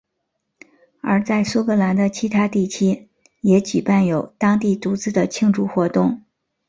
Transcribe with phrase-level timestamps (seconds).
[1.01, 3.07] 而在苏格兰的其他地区
[3.41, 6.23] 也举办有当地独自的庆祝活动。